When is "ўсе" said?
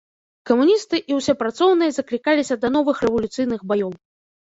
1.19-1.35